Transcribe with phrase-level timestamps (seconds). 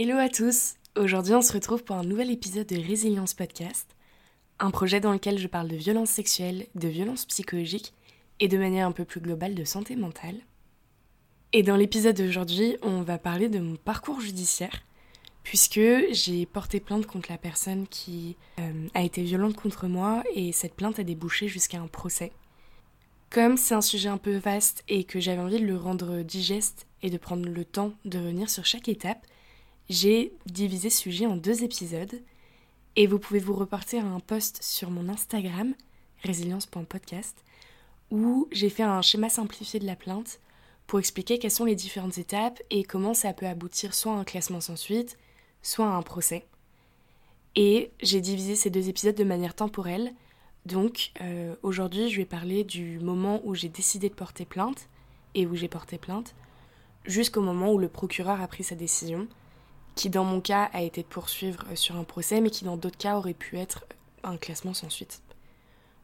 [0.00, 3.96] Hello à tous Aujourd'hui on se retrouve pour un nouvel épisode de Résilience Podcast,
[4.60, 7.92] un projet dans lequel je parle de violences sexuelles, de violences psychologiques
[8.38, 10.36] et de manière un peu plus globale de santé mentale.
[11.52, 14.84] Et dans l'épisode d'aujourd'hui on va parler de mon parcours judiciaire,
[15.42, 15.80] puisque
[16.12, 20.74] j'ai porté plainte contre la personne qui euh, a été violente contre moi et cette
[20.74, 22.30] plainte a débouché jusqu'à un procès.
[23.30, 26.86] Comme c'est un sujet un peu vaste et que j'avais envie de le rendre digeste
[27.02, 29.26] et de prendre le temps de revenir sur chaque étape,
[29.88, 32.20] j'ai divisé ce sujet en deux épisodes
[32.96, 35.74] et vous pouvez vous reporter à un post sur mon Instagram,
[36.22, 37.44] résilience.podcast,
[38.10, 40.40] où j'ai fait un schéma simplifié de la plainte
[40.86, 44.24] pour expliquer quelles sont les différentes étapes et comment ça peut aboutir soit à un
[44.24, 45.18] classement sans suite,
[45.62, 46.46] soit à un procès.
[47.56, 50.12] Et j'ai divisé ces deux épisodes de manière temporelle.
[50.66, 54.88] Donc euh, aujourd'hui, je vais parler du moment où j'ai décidé de porter plainte
[55.34, 56.34] et où j'ai porté plainte,
[57.04, 59.28] jusqu'au moment où le procureur a pris sa décision,
[59.98, 62.76] qui dans mon cas a été de poursuivre euh, sur un procès, mais qui dans
[62.76, 63.84] d'autres cas aurait pu être
[64.22, 65.22] un classement sans suite.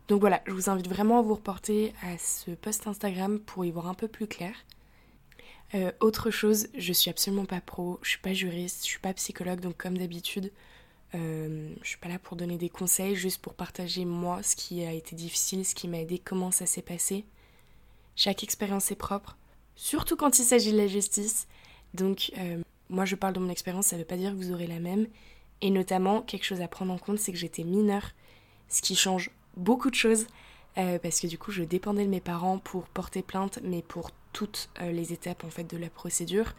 [0.08, 3.70] Donc voilà, je vous invite vraiment à vous reporter à ce post Instagram pour y
[3.70, 4.52] voir un peu plus clair.
[5.74, 9.14] Euh, autre chose, je suis absolument pas pro, je suis pas juriste, je suis pas
[9.14, 10.52] psychologue, donc comme d'habitude,
[11.14, 14.84] euh, je suis pas là pour donner des conseils, juste pour partager moi ce qui
[14.84, 17.24] a été difficile, ce qui m'a aidé, comment ça s'est passé.
[18.16, 19.36] Chaque expérience est propre,
[19.76, 21.46] surtout quand il s'agit de la justice.
[21.94, 24.66] Donc euh, moi je parle de mon expérience, ça veut pas dire que vous aurez
[24.66, 25.06] la même.
[25.60, 28.10] Et notamment, quelque chose à prendre en compte, c'est que j'étais mineure,
[28.68, 30.26] ce qui change beaucoup de choses,
[30.76, 34.10] euh, parce que du coup je dépendais de mes parents pour porter plainte, mais pour
[34.32, 36.54] toutes euh, les étapes en fait de la procédure.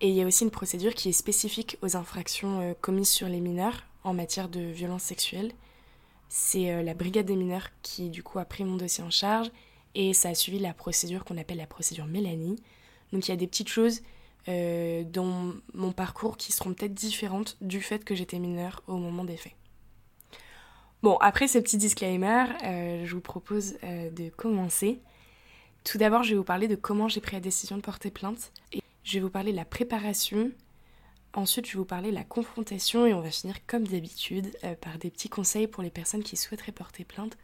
[0.00, 3.28] Et il y a aussi une procédure qui est spécifique aux infractions euh, commises sur
[3.28, 5.52] les mineurs en matière de violence sexuelle.
[6.28, 9.50] C'est la brigade des mineurs qui du coup a pris mon dossier en charge
[9.94, 12.56] et ça a suivi la procédure qu'on appelle la procédure Mélanie.
[13.12, 14.02] Donc il y a des petites choses
[14.46, 19.36] dans mon parcours qui seront peut-être différentes du fait que j'étais mineure au moment des
[19.36, 19.56] faits.
[21.02, 25.00] Bon, après ce petit disclaimer, euh, je vous propose euh, de commencer.
[25.84, 28.52] Tout d'abord, je vais vous parler de comment j'ai pris la décision de porter plainte.
[28.72, 30.50] Et je vais vous parler de la préparation.
[31.34, 34.74] Ensuite, je vais vous parler de la confrontation et on va finir comme d'habitude euh,
[34.74, 37.36] par des petits conseils pour les personnes qui souhaiteraient porter plainte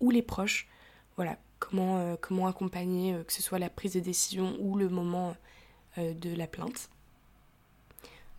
[0.00, 0.68] ou les proches.
[1.16, 5.36] Voilà, comment accompagner que ce soit la prise de décision ou le moment
[5.98, 6.88] de la plainte.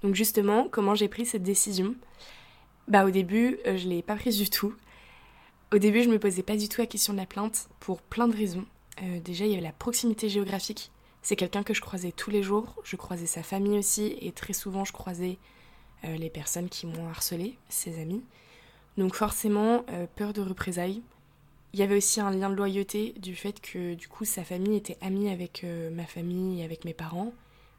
[0.02, 1.96] Donc justement, comment j'ai pris cette décision?
[2.88, 4.74] Bah au début, euh, je l'ai pas prise du tout.
[5.74, 8.28] Au début, je me posais pas du tout la question de la plainte pour plein
[8.28, 8.66] de raisons.
[9.02, 10.92] Euh, déjà, il y avait la proximité géographique.
[11.22, 12.76] C'est quelqu'un que je croisais tous les jours.
[12.84, 15.38] Je croisais sa famille aussi et très souvent, je croisais
[16.04, 18.24] euh, les personnes qui m'ont harcelé, ses amis.
[18.98, 19.86] Donc forcément,
[20.18, 21.02] peur de représailles.
[21.74, 24.76] Il y avait aussi un lien de loyauté du fait que du coup sa famille
[24.76, 27.34] était amie avec ma famille et avec mes parents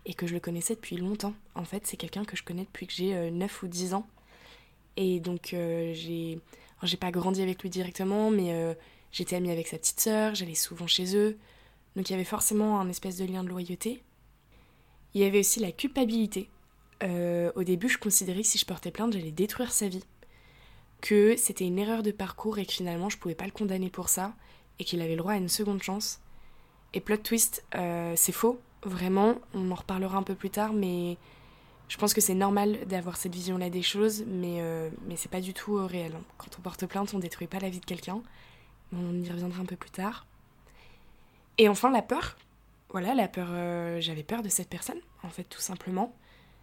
[0.07, 1.35] et que je le connaissais depuis longtemps.
[1.55, 4.07] En fait, c'est quelqu'un que je connais depuis que j'ai 9 ou 10 ans.
[4.97, 6.39] Et donc euh, j'ai
[6.83, 8.75] j'ai pas grandi avec lui directement, mais euh,
[9.13, 11.39] j'étais amie avec sa petite sœur, j'allais souvent chez eux.
[11.95, 14.03] Donc il y avait forcément un espèce de lien de loyauté.
[15.15, 16.49] Il y avait aussi la culpabilité.
[17.03, 20.05] Euh, au début, je considérais que si je portais plainte, j'allais détruire sa vie.
[21.03, 24.09] Que c'était une erreur de parcours et que finalement, je pouvais pas le condamner pour
[24.09, 24.33] ça.
[24.79, 26.21] Et qu'il avait le droit à une seconde chance.
[26.95, 28.59] Et plot twist, c'est faux.
[28.85, 31.19] Vraiment, on en reparlera un peu plus tard, mais
[31.93, 35.43] je pense que c'est normal d'avoir cette vision-là des choses, mais, euh, mais c'est pas
[35.43, 36.15] du tout euh, réel.
[36.39, 38.23] Quand on porte plainte, on détruit pas la vie de quelqu'un.
[38.95, 40.27] On y reviendra un peu plus tard.
[41.59, 42.39] Et enfin, la peur.
[42.89, 43.49] Voilà, la peur.
[43.51, 46.17] Euh, j'avais peur de cette personne, en fait, tout simplement.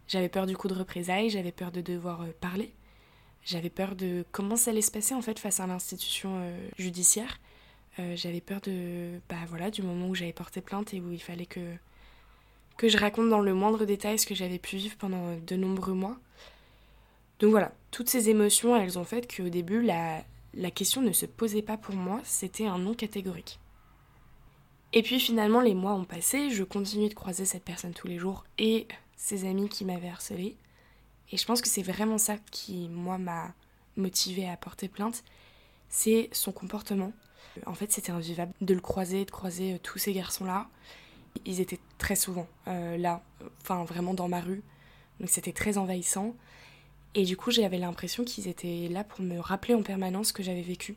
[0.07, 2.73] J'avais peur du coup de représailles, j'avais peur de devoir parler.
[3.45, 6.41] J'avais peur de comment ça allait se passer, en fait, face à l'institution
[6.77, 7.39] judiciaire.
[8.15, 9.19] j'avais peur de.
[9.29, 11.61] Bah voilà, du moment où j'avais porté plainte et où il fallait que
[12.79, 15.93] que je raconte dans le moindre détail ce que j'avais pu vivre pendant de nombreux
[15.93, 16.17] mois.
[17.39, 20.23] Donc voilà, toutes ces émotions, elles ont fait qu'au début, la,
[20.53, 23.59] la question ne se posait pas pour moi, c'était un non catégorique.
[24.93, 28.17] Et puis finalement, les mois ont passé, je continuais de croiser cette personne tous les
[28.17, 30.55] jours et ses amis qui m'avaient harcelé.
[31.31, 33.53] Et je pense que c'est vraiment ça qui, moi, m'a
[33.97, 35.23] motivé à porter plainte,
[35.89, 37.11] c'est son comportement.
[37.65, 40.67] En fait, c'était invivable de le croiser, de croiser euh, tous ces garçons-là.
[41.45, 43.21] Ils étaient très souvent euh, là,
[43.61, 44.61] enfin vraiment dans ma rue.
[45.19, 46.35] Donc c'était très envahissant.
[47.15, 50.43] Et du coup, j'avais l'impression qu'ils étaient là pour me rappeler en permanence ce que
[50.43, 50.95] j'avais vécu.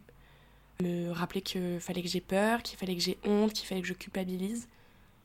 [0.82, 3.86] Me rappeler qu'il fallait que j'ai peur, qu'il fallait que j'ai honte, qu'il fallait que
[3.86, 4.68] je culpabilise.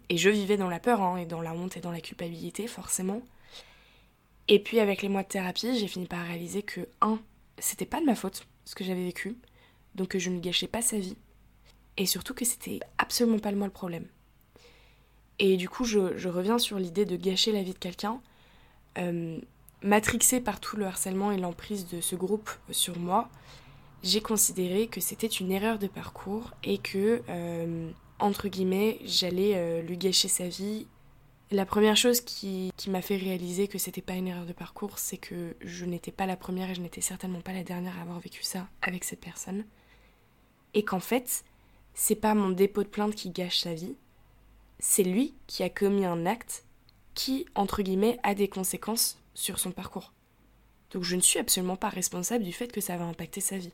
[0.10, 2.68] Et je vivais dans la peur, hein, et dans la honte et dans la culpabilité,
[2.68, 3.22] forcément.
[4.48, 7.20] Et puis, avec les mois de thérapie, j'ai fini par réaliser que, un,
[7.58, 9.38] c'était pas de ma faute, ce que j'avais vécu.
[9.96, 11.18] Donc que je ne gâchais pas sa vie.
[11.98, 14.06] Et surtout que c'était absolument pas le moi le problème.
[15.40, 18.22] Et du coup, je, reviens sur l'idée de gâcher la vie de quelqu'un.
[18.98, 19.40] euh,
[19.84, 23.30] matrixée par tout le harcèlement et l'emprise de ce groupe sur moi,
[24.04, 27.90] j'ai considéré que c'était une erreur de parcours et que, euh,
[28.20, 30.88] entre guillemets, j'allais euh, lui gâcher sa vie.
[31.50, 35.18] La première chose qui, m'a fait réaliser que c'était pas une erreur de parcours, c'est
[35.18, 38.20] que je n'étais pas la première et je n'étais certainement pas la dernière à avoir
[38.20, 39.66] vécu ça avec cette personne.
[40.74, 41.46] Et qu'en fait,
[41.94, 43.96] c'est pas mon dépôt de plainte qui gâche sa vie,
[44.80, 46.66] c'est lui qui a commis un acte
[47.16, 50.12] qui, entre guillemets, a des conséquences sur son parcours.
[50.92, 53.74] Donc je ne suis absolument pas responsable du fait que ça va impacter sa vie.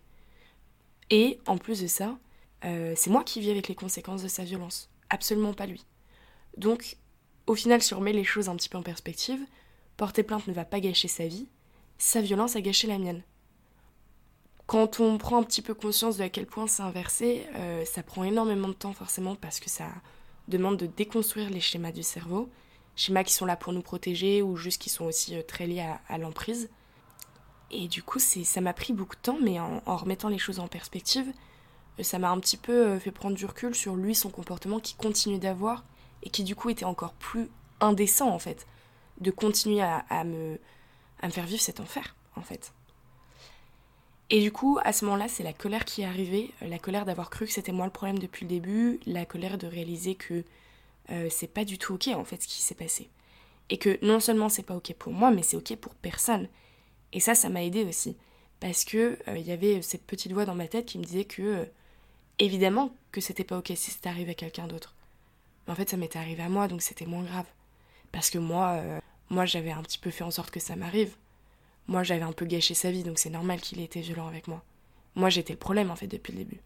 [1.10, 2.18] Et en plus de ça,
[2.66, 5.86] euh, c'est moi qui vis avec les conséquences de sa violence, absolument pas lui.
[6.58, 6.98] Donc,
[7.48, 9.40] au final, si on remet les choses un petit peu en perspective,
[9.98, 11.48] porter plainte ne va pas gâcher sa vie,
[11.98, 13.24] sa violence a gâché la mienne.
[14.66, 18.02] Quand on prend un petit peu conscience de à quel point c'est inversé, euh, ça
[18.02, 19.88] prend énormément de temps forcément parce que ça
[20.48, 22.50] demande de déconstruire les schémas du cerveau,
[22.96, 25.86] schémas qui sont là pour nous protéger ou juste qui sont aussi euh, très liés
[26.08, 26.70] à l'emprise.
[27.72, 30.68] Et du coup, ça m'a pris beaucoup de temps, mais en, remettant les choses en
[30.68, 31.28] perspective,
[32.00, 34.96] euh, ça m'a un petit peu fait prendre du recul sur lui, son comportement qui
[34.96, 35.84] continue d'avoir,
[36.24, 37.50] et qui du coup était encore plus
[37.80, 38.66] indécent en fait,
[39.20, 40.60] de continuer à, me,
[41.30, 42.74] faire vivre cet enfer en fait.
[44.30, 47.06] Et du coup, à ce moment-là, c'est la colère qui est arrivée, euh, la colère
[47.06, 50.44] d'avoir cru que c'était moi le problème depuis le début, la colère de réaliser que
[51.30, 53.10] c'est pas du tout ok en fait ce qui s'est passé.
[53.70, 56.48] Et que non seulement c'est pas ok pour moi, mais c'est ok pour personne.
[57.12, 58.18] Et ça, ça m'a aidé aussi.
[58.60, 61.26] Parce que il euh, y avait cette petite voix dans ma tête qui me disait
[61.26, 61.66] que, euh,
[62.40, 64.96] évidemment, que c'était pas ok si c'était arrivé à quelqu'un d'autre.
[65.66, 67.46] Mais en fait, ça m'était arrivé à moi, donc c'était moins grave.
[68.12, 69.00] Parce que moi, euh,
[69.30, 71.16] moi j'avais un petit peu fait en sorte que ça m'arrive.
[71.88, 74.48] Moi, j'avais un peu gâché sa vie, donc c'est normal qu'il ait été violent avec
[74.48, 74.64] moi.
[75.16, 76.62] Moi, j'étais le problème, en fait, depuis le début.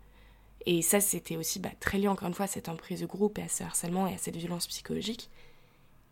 [0.65, 3.39] Et ça, c'était aussi bah, très lié, encore une fois, à cette emprise de groupe
[3.39, 5.29] et à ce harcèlement et à cette violence psychologique.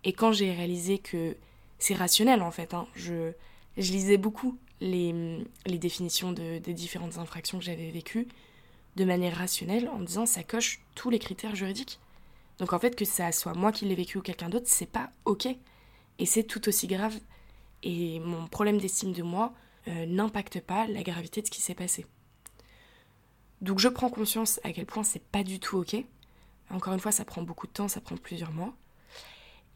[0.03, 1.35] Et quand j'ai réalisé que
[1.77, 3.31] c'est rationnel, en fait, hein, je,
[3.77, 8.27] lisais beaucoup les, définitions de, des différentes infractions que j'avais vécues
[8.95, 11.99] de manière rationnelle en disant ça coche tous les critères juridiques.
[12.59, 15.09] Donc en fait que ça soit moi qui l'ai vécu ou quelqu'un d'autre, c'est pas
[15.25, 15.47] ok.
[16.19, 17.17] Et c'est tout aussi grave.
[17.83, 19.53] Et mon problème d'estime de moi
[19.87, 22.05] euh, n'impacte pas la gravité de ce qui s'est passé.
[23.61, 25.95] Donc je prends conscience à quel point c'est pas du tout ok.
[26.71, 28.73] Encore une fois, ça prend beaucoup de temps, ça prend plusieurs mois.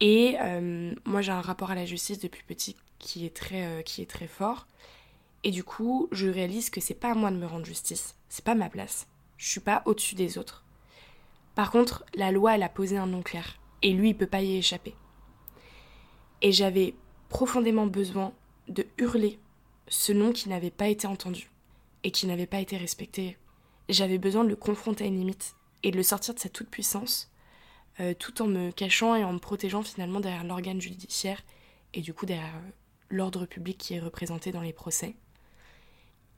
[0.00, 3.82] Et euh, moi j'ai un rapport à la justice depuis petit qui est très, euh,
[3.82, 4.66] qui est très fort.
[5.44, 8.44] Et du coup, je réalise que c'est pas à moi de me rendre justice, c'est
[8.44, 9.06] pas ma place.
[9.38, 10.64] Je suis pas au-dessus des autres.
[11.54, 14.42] Par contre, la loi, elle a posé un nom clair, et lui, il peut pas
[14.42, 14.94] y échapper.
[16.42, 16.94] Et j'avais
[17.28, 18.32] profondément besoin
[18.68, 19.38] de hurler
[19.88, 21.50] ce nom qui n'avait pas été entendu
[22.04, 23.36] et qui n'avait pas été respecté.
[23.88, 27.30] J'avais besoin de le confronter à une limite et de le sortir de sa toute-puissance,
[27.98, 31.42] euh, tout en me cachant et en me protégeant finalement derrière l'organe judiciaire
[31.92, 32.70] et du coup derrière euh,
[33.10, 35.16] l'ordre public qui est représenté dans les procès.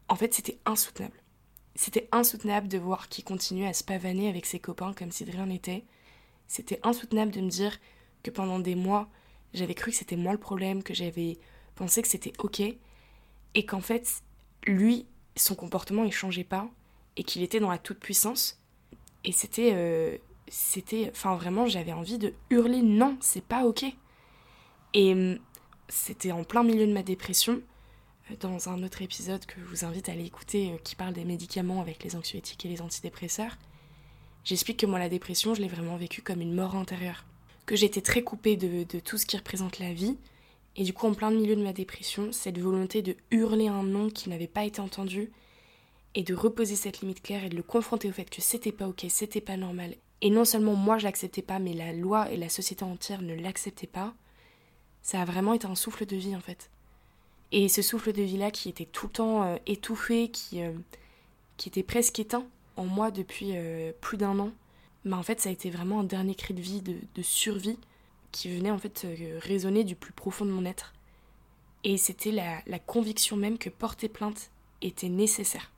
[0.08, 1.21] En fait, c'était insoutenable.
[1.74, 5.32] C'était insoutenable de voir qu'il continuait à se pavaner avec ses copains comme si de
[5.32, 5.84] rien n'était.
[6.46, 7.78] C'était insoutenable de me dire
[8.22, 9.08] que pendant des mois,
[9.54, 11.38] j'avais cru que c'était moi le problème, que j'avais
[11.74, 12.60] pensé que c'était ok,
[13.54, 14.22] et qu'en fait,
[14.66, 16.68] lui, son comportement, il changeait pas,
[17.16, 18.60] et qu'il était dans la toute-puissance.
[19.24, 19.72] Et c'était.
[19.74, 20.16] Euh,
[20.48, 21.10] c'était.
[21.10, 23.84] Enfin, vraiment, j'avais envie de hurler non, c'est pas ok.
[24.94, 25.38] Et hum,
[25.88, 27.62] c'était en plein milieu de ma dépression,
[28.40, 31.24] dans un autre épisode que je vous invite à aller écouter, euh, qui parle des
[31.24, 33.56] médicaments avec les anxiolytiques et les antidépresseurs.
[34.44, 37.24] J'explique que moi, la dépression, je l'ai vraiment vécue comme une mort intérieure.
[37.66, 40.16] Que j'étais très coupée de, tout ce qui représente la vie.
[40.76, 44.10] Et du coup, en plein milieu de ma dépression, cette volonté de hurler un nom
[44.10, 45.30] qui n'avait pas été entendu,
[46.14, 48.88] et de reposer cette limite claire et de le confronter au fait que c'était pas
[48.88, 49.94] ok, c'était pas normal.
[50.20, 53.34] Et non seulement moi je l'acceptais pas, mais la loi et la société entière ne
[53.34, 54.14] l'acceptaient pas
[55.02, 56.70] ça a vraiment été un souffle de vie en fait.
[57.52, 60.72] Et ce souffle de vie-là qui était tout le temps euh, étouffé, qui, euh,
[61.58, 64.52] qui était presque éteint en moi depuis euh, plus d'un an,
[65.04, 67.78] bah en fait ça a été vraiment un dernier cri de vie, de, survie,
[68.30, 69.06] qui venait en fait
[69.40, 70.94] résonner du plus profond de mon être.
[71.84, 75.70] Et c'était la, la conviction même que porter plainte était nécessaire.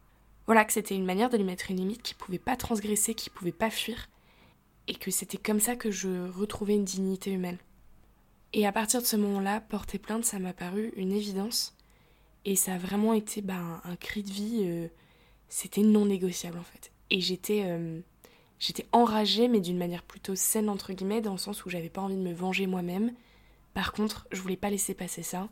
[0.47, 3.31] Voilà, que c'était une manière de lui mettre une limite qui pouvait pas transgresser, qui
[3.31, 4.09] pouvait pas fuir,
[4.87, 7.59] et que c'était comme ça que je retrouvais une dignité humaine.
[8.56, 11.76] Et à partir de ce moment-là, porter plainte, ça m'a paru une évidence.
[12.44, 14.62] Et ça a vraiment été bah, un, cri de vie.
[14.62, 14.87] Euh,
[15.49, 16.92] c'était non négociable en fait.
[17.11, 17.99] Et j'étais euh,
[18.61, 22.00] j'étais enragée, mais d'une manière plutôt saine, entre guillemets, dans le sens où j'avais pas
[22.00, 23.12] envie de me venger moi-même.
[23.75, 25.49] Par contre, je voulais pas laisser passer ça.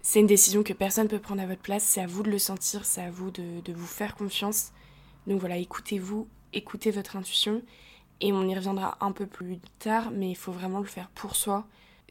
[0.00, 1.82] C'est une décision que personne ne peut prendre à votre place.
[1.82, 4.70] C'est à vous de le sentir, c'est à vous de vous faire confiance.
[5.26, 7.60] Donc voilà, écoutez-vous, écoutez votre intuition.
[8.20, 11.34] Et on y reviendra un peu plus tard, mais il faut vraiment le faire pour
[11.34, 11.66] soi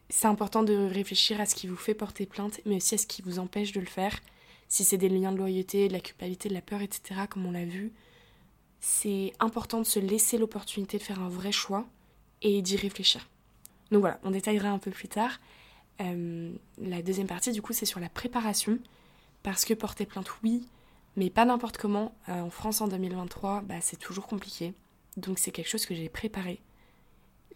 [0.10, 3.08] c'est important de réfléchir à ce qui vous fait porter plainte, mais aussi à ce
[3.08, 4.18] qui vous empêche de le faire.
[4.70, 7.52] Si c'est des liens de loyauté, de la culpabilité, de la peur, etc., comme on
[7.52, 7.92] l'a vu,
[8.80, 11.86] c'est important de se laisser l'opportunité de faire un vrai choix
[12.42, 13.28] et d'y réfléchir.
[13.92, 15.40] Donc voilà, on détaillera un peu plus tard.
[16.02, 18.80] Euh, la deuxième partie, du coup, c'est sur la préparation.
[19.44, 20.68] Parce que porter plainte, oui,
[21.16, 22.14] mais pas n'importe comment.
[22.30, 24.74] Euh, en France, en 2023, bah, c'est toujours compliqué.
[25.16, 26.60] Donc c'est quelque chose que j'ai préparé.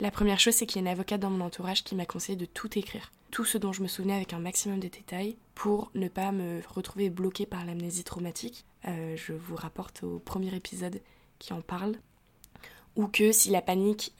[0.01, 2.35] La première chose, c'est qu'il y a une avocate dans mon entourage qui m'a conseillé
[2.35, 3.11] de tout écrire.
[3.29, 6.59] Tout ce dont je me souvenais avec un maximum de détails pour ne pas me
[6.67, 8.65] retrouver bloquée par l'amnésie traumatique.
[8.87, 11.01] Euh, je vous rapporte au premier épisode
[11.37, 11.97] qui en parle.
[12.95, 14.13] Ou que si la panique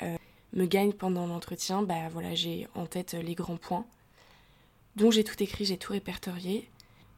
[0.53, 3.85] me gagne pendant l'entretien, bah voilà, j'ai en tête les grands points.
[4.97, 6.69] Donc j'ai tout écrit, j'ai tout répertorié.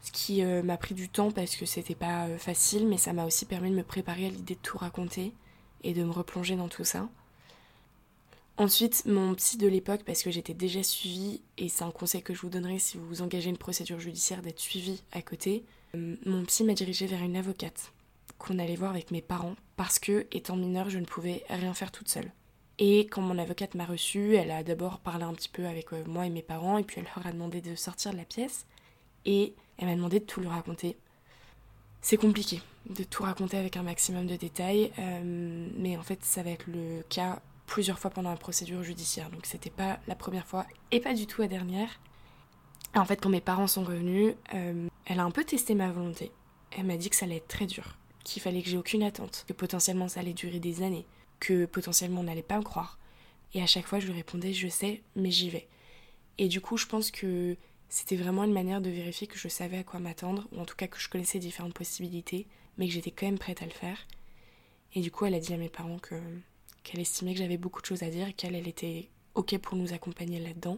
[0.01, 3.11] Ce qui euh, m'a pris du temps parce que c'était pas euh, facile, mais ça
[3.11, 5.33] m'a aussi permis de me préparer à l'idée de tout raconter
[5.83, 7.09] et de me replonger dans tout ça.
[8.57, 12.35] Ensuite, mon psy de l'époque, parce que j'étais déjà suivie, et c'est un conseil que
[12.35, 15.63] je vous donnerai si vous vous engagez une procédure judiciaire d'être suivie à côté,
[15.95, 17.91] euh, mon psy m'a dirigée vers une avocate
[18.37, 21.91] qu'on allait voir avec mes parents parce que, étant mineure, je ne pouvais rien faire
[21.91, 22.31] toute seule.
[22.77, 26.03] Et quand mon avocate m'a reçue, elle a d'abord parlé un petit peu avec euh,
[26.05, 28.67] moi et mes parents, et puis elle leur a demandé de sortir de la pièce,
[29.25, 30.95] et elle m'a demandé de tout lui raconter.
[32.01, 36.43] C'est compliqué de tout raconter avec un maximum de détails, euh, mais en fait ça
[36.43, 37.41] va être le cas
[37.73, 41.25] plusieurs fois pendant la procédure judiciaire, donc c'était pas la première fois et pas du
[41.25, 41.89] tout la dernière.
[42.93, 46.31] en fait quand mes parents sont revenus, euh, elle a un peu testé ma volonté.
[46.69, 49.43] Elle m'a dit que ça allait être très dur, qu'il fallait que j'ai aucune attente,
[49.47, 51.07] que potentiellement ça allait durer des années,
[51.39, 52.99] que potentiellement on n'allait pas me croire.
[53.55, 55.67] Et à chaque fois, je lui répondais je sais, mais j'y vais.
[56.37, 57.57] Et du coup, je pense que
[57.89, 60.75] c'était vraiment une manière de vérifier que je savais à quoi m'attendre, ou en tout
[60.75, 62.45] cas que je connaissais différentes possibilités,
[62.77, 63.97] mais que j'étais quand même prête à le faire.
[64.93, 66.13] Et du coup, elle a dit à mes parents que
[66.83, 69.77] qu'elle estimait que j'avais beaucoup de choses à dire et qu'elle elle était ok pour
[69.77, 70.77] nous accompagner là-dedans.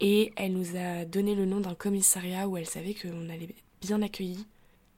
[0.00, 4.02] Et elle nous a donné le nom d'un commissariat où elle savait qu'on allait bien
[4.02, 4.46] accueillis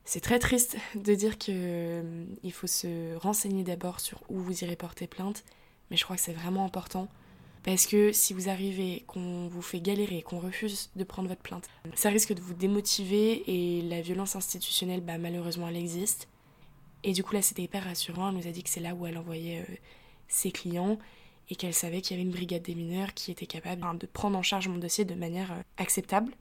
[0.06, 4.76] c'est très triste de dire qu'il euh, faut se renseigner d'abord sur où vous irez
[4.76, 5.44] porter plainte,
[5.90, 7.08] mais je crois que c'est vraiment important.
[7.64, 11.68] Parce que si vous arrivez, qu'on vous fait galérer, qu'on refuse de prendre votre plainte,
[11.96, 16.28] ça risque de vous démotiver et la violence institutionnelle, bah, malheureusement, elle existe.
[17.06, 18.28] Et du coup, là, c'était hyper rassurant.
[18.28, 19.75] Elle nous a dit que c'est là où elle envoyait euh,
[20.26, 20.98] ses clients
[21.48, 24.36] et qu'elle savait qu'il y avait une brigade des mineurs qui était capable de prendre
[24.36, 26.32] en charge mon dossier de manière euh, acceptable.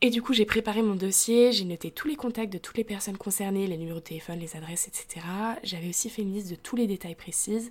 [0.00, 2.82] Et du coup, j'ai préparé mon dossier, j'ai noté tous les contacts de toutes les
[2.82, 5.24] personnes concernées, les numéros de téléphone, les adresses, etc.
[5.62, 7.70] J'avais aussi fait une liste de tous les détails précises.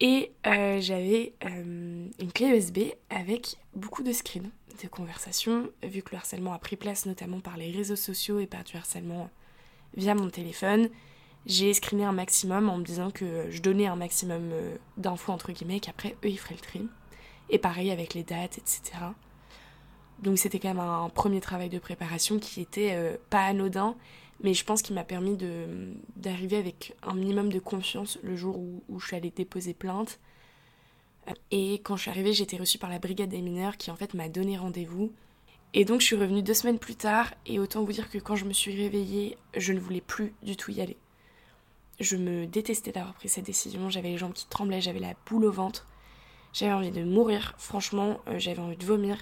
[0.00, 2.78] Et euh, j'avais une clé USB
[3.10, 7.56] avec beaucoup de screens de conversations, vu que le harcèlement a pris place notamment par
[7.56, 9.28] les réseaux sociaux et par du harcèlement
[9.96, 10.88] via mon téléphone.
[11.46, 15.52] J'ai screené un maximum en me disant que je donnais un maximum euh, d'infos entre
[15.52, 16.88] guillemets, qu'après eux ils feraient le tri.
[17.50, 18.98] Et pareil avec les dates, etc.
[20.22, 23.96] Donc c'était quand même un premier travail de préparation qui était euh, pas anodin,
[24.42, 25.36] mais je pense qu'il m'a permis
[26.16, 30.20] d'arriver avec un minimum de confiance le jour où, je suis allée déposer plainte.
[31.50, 33.96] Et quand je suis arrivée, j'ai été reçue par la brigade des mineurs qui en
[33.96, 35.12] fait m'a donné rendez-vous.
[35.74, 38.36] Et donc je suis revenue deux semaines plus tard, et autant vous dire que quand
[38.36, 40.96] je me suis réveillée, je ne voulais plus du tout y aller.
[42.00, 45.44] Je me détestais d'avoir pris cette décision, j'avais les jambes qui tremblaient, j'avais la boule
[45.44, 45.86] au ventre,
[46.52, 49.18] j'avais envie de mourir, franchement, euh, j'avais envie de vomir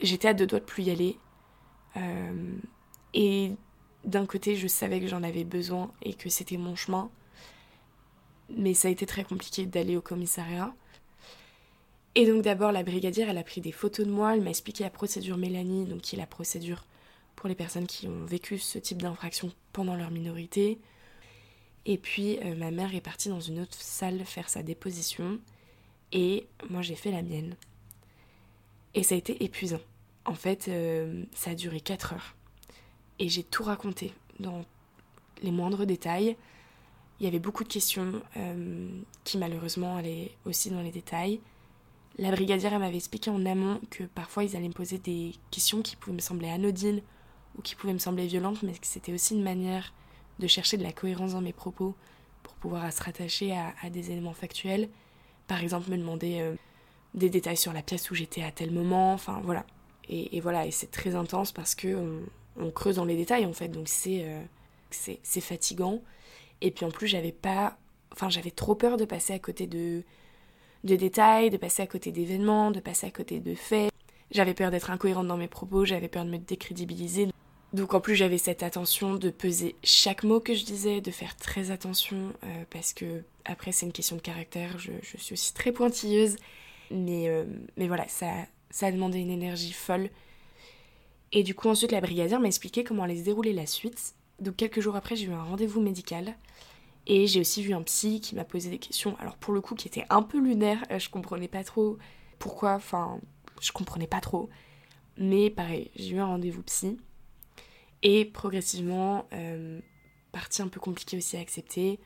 [0.00, 1.18] j'étais à deux doigts de plus y aller.
[1.96, 2.56] Euh,
[3.12, 3.52] et
[4.04, 7.10] d'un côté, je savais que j'en avais besoin et que c'était mon chemin.
[8.50, 10.74] Mais ça a été très compliqué d'aller au commissariat.
[12.14, 14.84] Et donc d'abord, la brigadière, elle a pris des photos de moi, elle m'a expliqué
[14.84, 16.84] la procédure Mélanie, donc qui est la procédure
[17.34, 20.78] pour les personnes qui ont vécu ce type d'infraction pendant leur minorité.
[21.86, 25.38] Et puis euh, ma mère est partie dans une autre salle faire sa déposition
[26.12, 27.56] et moi j'ai fait la mienne.
[28.94, 29.80] Et ça a été épuisant.
[30.24, 32.34] En fait, euh, ça a duré 4 heures.
[33.18, 34.64] Et j'ai tout raconté dans
[35.42, 36.36] les moindres détails.
[37.20, 38.88] Il y avait beaucoup de questions euh,
[39.24, 41.40] qui malheureusement allaient aussi dans les détails.
[42.18, 45.96] La brigadière m'avait expliqué en amont que parfois ils allaient me poser des questions qui
[45.96, 47.02] pouvaient me sembler anodines
[47.58, 49.92] ou qui pouvaient me sembler violentes, mais que c'était aussi une manière
[50.38, 51.94] de chercher de la cohérence dans mes propos
[52.42, 54.88] pour pouvoir se rattacher à, des éléments factuels.
[55.46, 56.54] Par exemple, me demander euh,
[57.14, 59.64] des détails sur la pièce où j'étais à tel moment, enfin voilà.
[60.08, 62.22] Et, voilà, et c'est très intense parce que
[62.60, 64.42] on, creuse dans les détails en fait, donc euh,
[64.90, 66.02] c'est c'est fatigant.
[66.60, 67.78] Et puis en plus, j'avais pas,
[68.12, 70.02] enfin j'avais trop peur de passer à côté de,
[70.84, 73.90] de détails, de passer à côté d'événements, de passer à côté de faits.
[74.30, 77.28] J'avais peur d'être incohérente dans mes propos, j'avais peur de me décrédibiliser.
[77.74, 81.36] Donc en plus j'avais cette attention de peser chaque mot que je disais, de faire
[81.36, 85.72] très attention, euh, parce que après c'est une question de caractère, je, suis aussi très
[85.72, 86.36] pointilleuse
[86.90, 87.28] Mais,
[87.76, 88.30] mais voilà, ça,
[88.70, 90.08] ça a demandé une énergie folle.
[91.34, 94.14] Et du coup, ensuite, la brigadière m'a expliqué comment allait se dérouler la suite.
[94.38, 96.36] Donc, quelques jours après, j'ai eu un rendez-vous médical.
[97.06, 99.74] Et j'ai aussi vu un psy qui m'a posé des questions, alors pour le coup,
[99.74, 100.82] qui était un peu lunaire.
[100.96, 101.98] Je comprenais pas trop
[102.38, 103.20] pourquoi, enfin,
[103.60, 104.48] je comprenais pas trop.
[105.18, 106.96] Mais pareil, j'ai eu un rendez-vous psy.
[108.04, 109.80] Et progressivement, euh,
[110.30, 111.98] partie un peu compliquée aussi à accepter,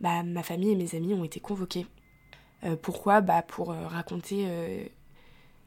[0.00, 1.86] bah, ma famille et mes amis ont été convoqués.
[2.64, 3.20] Euh, pourquoi?
[3.20, 4.90] Bah, Pour euh, raconter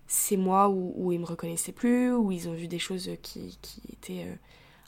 [0.07, 3.59] ces mois où, où, ils me reconnaissaient plus, où ils ont vu des choses qui,
[3.61, 4.27] qui étaient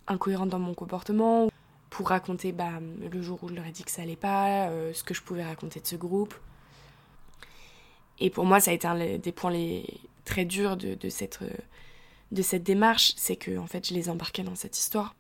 [0.08, 1.50] incohérentes dans mon comportement,
[1.92, 5.04] pour raconter bah, le jour où je leur ai dit que ça allait pas, ce
[5.04, 6.34] que je pouvais raconter de ce groupe.
[8.20, 9.86] Et pour moi, ça a été un des points les
[10.26, 11.40] très durs de cette
[12.34, 15.16] de cette démarche, c'est que en fait je les embarquais dans cette histoire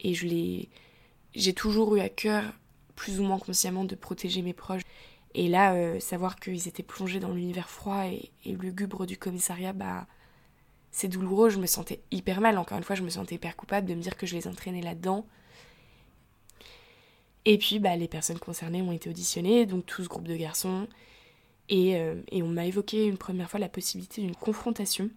[0.00, 0.68] et je les
[1.34, 2.44] j'ai toujours eu à cœur
[2.94, 4.82] plus ou moins consciemment de protéger mes proches.
[5.34, 10.06] Et là, euh, savoir qu'ils étaient plongés dans l'univers froid et, lugubre du commissariat, bah
[10.92, 12.56] c'est douloureux, je me sentais hyper mal.
[12.56, 14.80] Encore une fois, je me sentais hyper coupable de me dire que je les entraînais
[14.80, 15.26] là-dedans.
[17.46, 20.86] Et puis, bah, les personnes concernées ont été auditionnées, donc tout ce groupe de garçons.
[21.68, 25.10] Et, euh, et on m'a évoqué une première fois la possibilité d'une confrontation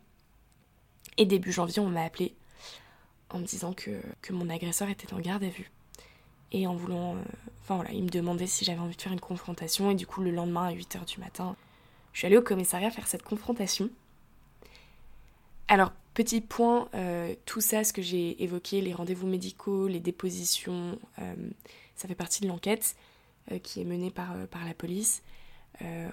[1.18, 2.36] et début janvier, on m'a appelé
[3.30, 3.92] en me disant que,
[4.30, 5.72] mon agresseur était en garde à vue.
[6.52, 7.16] Et en voulant.
[7.16, 7.24] Euh,
[7.62, 9.92] enfin voilà, il me demandait si j'avais envie de faire une confrontation.
[9.92, 11.56] Et du coup, le lendemain à 8h du matin,
[12.14, 13.90] je suis allée au commissariat faire cette confrontation.
[15.68, 20.98] Alors, petit point, euh, tout ça, ce que j'ai évoqué, les rendez-vous médicaux, les dépositions,
[21.20, 21.36] euh,
[21.96, 22.96] ça fait partie de l'enquête
[23.64, 25.24] qui est menée par, par la police.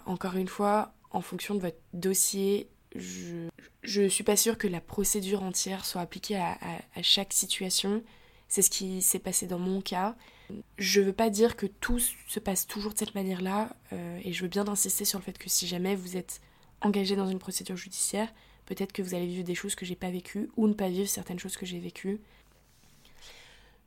[0.07, 4.81] encore une fois, en fonction de votre dossier, je ne suis pas sûre que la
[4.81, 6.59] procédure entière soit appliquée à,
[7.03, 8.03] chaque situation.
[8.49, 10.15] C'est ce qui s'est passé dans mon cas.
[10.79, 14.43] Je veux pas dire que tout se passe toujours de cette manière-là, euh, et je
[14.43, 16.41] veux bien insister sur le fait que si jamais vous êtes
[16.83, 18.33] engagé dans une procédure judiciaire,
[18.67, 21.09] peut-être que vous allez vivre des choses que j'ai pas vécues, ou ne pas vivre
[21.09, 22.21] certaines choses que j'ai vécues.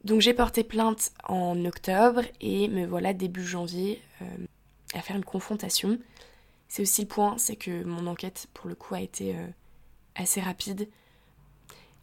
[0.03, 4.25] Donc j'ai porté plainte en octobre, et me voilà début janvier euh,
[4.93, 5.99] à faire une confrontation.
[6.67, 9.47] C'est aussi le point, c'est que mon enquête, pour le coup, a été euh,
[10.15, 10.89] assez rapide.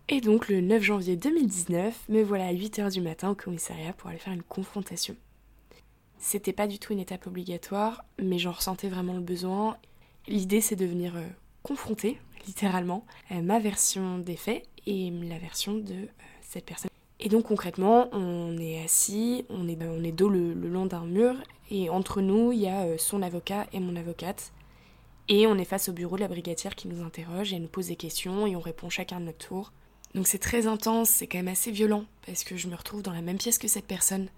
[0.09, 4.11] Et donc, le 9 janvier 2019, me voilà à 8h du matin au commissariat pour
[4.11, 5.16] aller faire une confrontation.
[6.18, 9.77] C'était pas du tout une étape obligatoire, mais j'en ressentais vraiment le besoin.
[10.27, 11.27] L'idée, c'est de venir euh,
[11.62, 16.09] confronter, littéralement, euh, ma version des faits et la version de
[16.42, 16.90] cette personne.
[17.20, 21.35] Et donc concrètement, on est assis, on est, on est dos le, long d'un mur,
[21.70, 24.53] et entre nous, il y a son avocat et mon avocate.
[25.29, 27.87] Et on est face au bureau de la brigadière qui nous interroge et nous pose
[27.87, 29.72] des questions et on répond chacun de notre tour.
[30.14, 33.12] Donc c'est très intense, c'est quand même assez violent parce que je me retrouve dans
[33.12, 34.29] la même pièce que cette personne,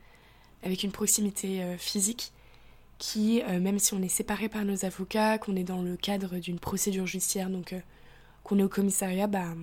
[0.63, 2.33] avec une proximité euh, physique
[2.99, 6.39] qui, euh, même si on est séparés par nos avocats, qu'on est dans le cadre
[6.39, 7.81] d'une procédure judiciaire, donc euh,
[8.43, 9.55] qu'on est au commissariat, bah.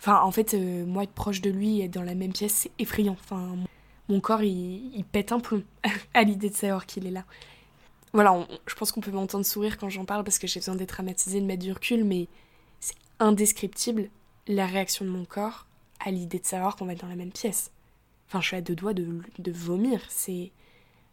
[0.00, 2.70] Enfin, en fait, moi être proche de lui et être dans la même pièce, c'est
[2.78, 3.16] effrayant.
[3.20, 3.56] Enfin,
[4.08, 5.62] mon corps, il, pète un plomb
[6.14, 7.24] à l'idée de savoir qu'il est là
[8.12, 10.94] voilà, je pense qu'on peut m'entendre sourire quand j'en parle parce que j'ai besoin d'être
[10.94, 12.26] traumatisée, de mettre du recul, mais
[12.80, 14.10] c'est indescriptible
[14.48, 15.66] la réaction de mon corps
[16.00, 17.70] à l'idée de savoir qu'on va être dans la même pièce.
[18.26, 20.00] Enfin, je suis à deux doigts de, de vomir.
[20.08, 20.50] C'est,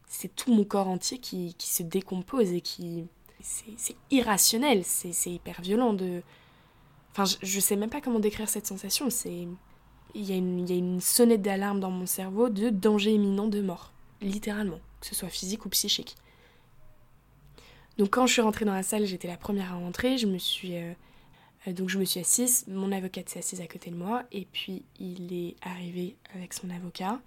[0.07, 3.05] c'est tout mon corps entier qui, qui se décompose et qui.
[3.41, 6.23] C'est, irrationnel, c'est, hyper violent de.
[7.25, 9.09] Je, je, sais même pas comment décrire cette sensation.
[9.09, 9.47] C'est.
[10.13, 13.91] Il y, a une, sonnette d'alarme dans mon cerveau de danger imminent de mort.
[14.21, 14.79] Littéralement.
[14.99, 16.15] Que ce soit physique ou psychique.
[17.97, 20.37] Donc quand je suis rentrée dans la salle, j'étais la première à rentrer, je me
[20.37, 20.93] suis euh,
[21.67, 24.45] euh, donc je me suis assise, mon avocate s'est assise à côté de moi et
[24.45, 27.19] puis il est arrivé avec son avocat.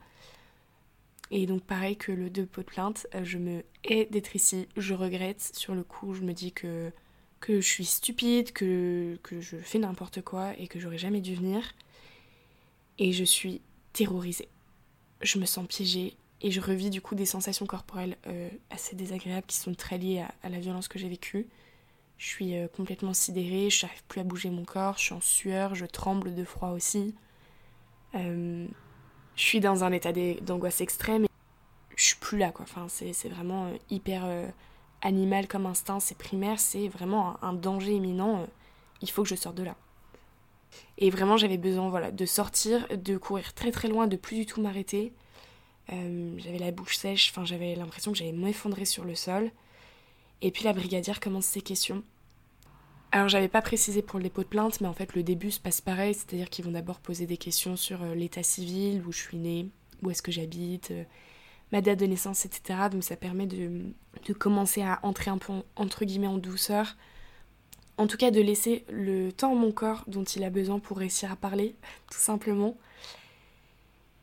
[1.32, 4.94] Et donc pareil que le dépôt de plainte, euh, je me hais d'être ici, je
[4.94, 6.92] regrette sur le coup, je me dis que
[7.40, 11.34] que je suis stupide, que, que je fais n'importe quoi et que j'aurais jamais dû
[11.34, 11.62] venir.
[12.98, 13.60] Et je suis
[13.92, 14.48] terrorisée.
[15.22, 19.46] Je me sens piégée, et je revis du coup des sensations corporelles euh, assez désagréables
[19.46, 21.46] qui sont très liées à, la violence que j'ai vécue.
[22.16, 25.20] Je suis euh, complètement sidérée, je n'arrive plus à bouger mon corps, je suis en
[25.20, 27.14] sueur, je tremble de froid aussi.
[28.14, 28.66] Euh,
[29.36, 31.28] je suis dans un état d'angoisse extrême et
[31.96, 32.64] je suis plus là quoi.
[32.64, 34.24] Enfin, c'est vraiment hyper
[35.02, 38.46] animal comme instinct, c'est primaire, c'est vraiment un, danger imminent.
[39.02, 39.76] il faut que je sorte de là.
[40.98, 44.46] Et vraiment j'avais besoin voilà, de sortir, de courir très très loin, de plus du
[44.46, 45.12] tout m'arrêter.
[45.92, 49.50] Euh, j'avais la bouche sèche, enfin j'avais l'impression que j'allais m'effondrer sur le sol.
[50.42, 52.02] Et puis la brigadière commence ses questions.
[53.12, 55.58] Alors j'avais pas précisé pour le dépôt de plainte, mais en fait le début se
[55.58, 59.18] passe pareil, c'est-à-dire qu'ils vont d'abord poser des questions sur euh, l'état civil, où je
[59.18, 59.66] suis née,
[60.02, 60.92] où est-ce que j'habite,
[61.72, 62.88] ma date de naissance, etc.
[62.90, 63.82] Donc ça permet de,
[64.26, 66.96] de commencer à entrer un peu entre guillemets en douceur.
[67.96, 70.98] En tout cas de laisser le temps à mon corps dont il a besoin pour
[70.98, 71.74] réussir à parler,
[72.10, 72.76] tout simplement.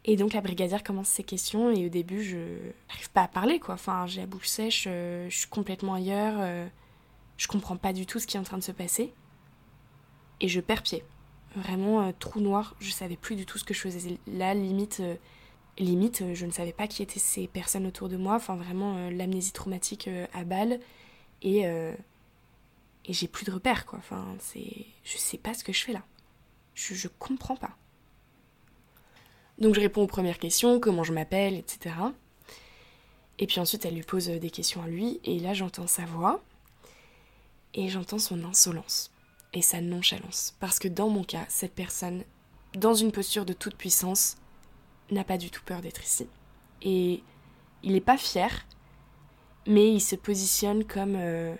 [0.04, 2.38] Et donc la brigadière commence ses questions et au début je
[2.90, 3.76] n'arrive pas à parler quoi.
[3.76, 6.66] Enfin j'ai la bouche sèche, euh, je suis complètement ailleurs, euh,
[7.36, 9.14] je comprends pas du tout ce qui est en train de se passer.
[10.40, 11.04] Et je perds pied.
[11.56, 14.18] Vraiment euh, trou noir, je savais plus du tout ce que je faisais.
[14.28, 15.02] Là limite,
[15.80, 18.36] limite je ne savais pas qui étaient ces personnes autour de moi.
[18.36, 20.80] Enfin vraiment l'amnésie traumatique à balle.
[21.42, 21.94] Et, et
[23.14, 24.00] j'ai plus de repères quoi.
[24.00, 24.86] Enfin c'est.
[25.04, 26.04] Je sais pas ce que je fais là.
[26.74, 27.76] Je, je comprends pas.
[29.60, 31.96] Donc je réponds aux premières questions, comment je m'appelle, etc.
[33.40, 36.44] Et puis ensuite elle lui pose des questions à lui, et là j'entends sa voix,
[37.74, 39.12] et j'entends son insolence,
[39.54, 40.56] et sa nonchalance.
[40.60, 42.24] Parce que dans mon cas, cette personne,
[42.76, 44.38] dans une posture de toute puissance,
[45.12, 46.28] n'a pas du tout peur d'être ici.
[46.82, 47.24] Et
[47.84, 48.66] il n'est pas fier,
[49.66, 51.56] mais il se positionne comme, euh,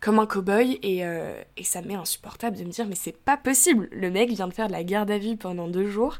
[0.00, 3.36] comme un cow-boy, et, euh, et ça m'est insupportable de me dire mais c'est pas
[3.36, 6.18] possible, le mec vient de faire de la garde à vue pendant deux jours,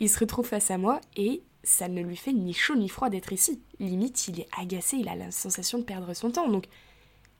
[0.00, 3.10] il se retrouve face à moi et ça ne lui fait ni chaud ni froid
[3.10, 3.60] d'être ici.
[3.78, 6.48] Limite, il est agacé, il a la sensation de perdre son temps.
[6.48, 6.66] Donc,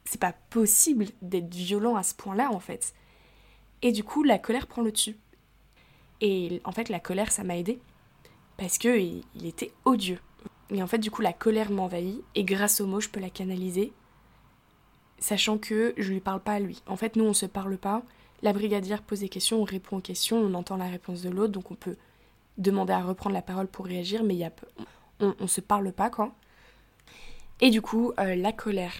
[0.04, 2.94] c'est pas possible d'être violent à ce point-là, en fait.
[3.82, 5.16] Et du coup, la colère prend le dessus.
[6.20, 7.80] Et en fait, la colère, ça m'a aidé.
[8.60, 10.20] Parce que il était odieux.
[10.68, 12.22] Et en fait, du coup, la colère m'envahit.
[12.34, 13.90] Et grâce aux mots, je peux la canaliser.
[15.18, 16.82] Sachant que je lui parle pas à lui.
[16.86, 18.02] En fait, nous, on se parle pas.
[18.42, 21.52] La brigadière pose des questions, on répond aux questions, on entend la réponse de l'autre.
[21.52, 21.96] Donc, on peut
[22.58, 24.46] demander à reprendre la parole pour réagir, mais y
[25.20, 26.34] on, on se parle pas, quoi.
[27.62, 28.92] Et du coup, euh, la colère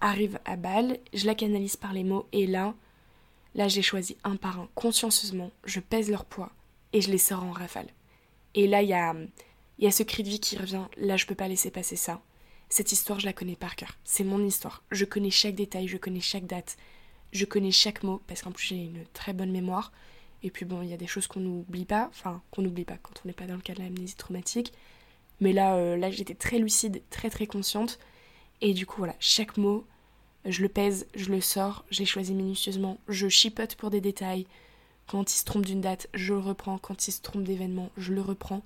[0.00, 2.74] arrive à balle, je la canalise par les mots, et là,
[3.54, 6.50] là, j'ai choisi un par un, consciencieusement, je pèse leur poids,
[6.94, 7.88] et je les sors en rafale.
[8.54, 9.14] Et là, il y a,
[9.78, 12.20] y a ce cri de vie qui revient, là, je peux pas laisser passer ça.
[12.68, 13.98] Cette histoire, je la connais par cœur.
[14.04, 14.82] C'est mon histoire.
[14.90, 16.76] Je connais chaque détail, je connais chaque date,
[17.32, 19.92] je connais chaque mot, parce qu'en plus, j'ai une très bonne mémoire.
[20.42, 22.96] Et puis bon, il y a des choses qu'on n'oublie pas, enfin qu'on n'oublie pas
[22.96, 24.72] quand on n'est pas dans le cas de l'amnésie traumatique.
[25.40, 27.98] Mais là, euh, là j'étais très lucide, très très consciente.
[28.60, 29.86] Et du coup, voilà, chaque mot,
[30.44, 34.46] je le pèse, je le sors, j'ai choisi minutieusement, je chipote pour des détails.
[35.08, 36.78] Quand il se trompe d'une date, je le reprends.
[36.78, 38.62] Quand il se trompe d'événement, je le reprends.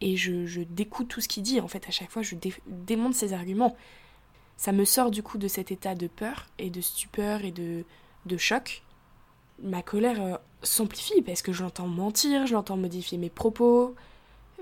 [0.00, 1.60] Et je, je découte tout ce qu'il dit.
[1.60, 3.76] En fait, à chaque fois, je démonte ses arguments.
[4.60, 7.84] Ça me sort du coup de cet état de peur et de stupeur et de,
[8.36, 8.82] choc
[9.62, 13.94] ma colère euh, s'amplifie parce que je l'entends mentir, je l'entends modifier mes propos,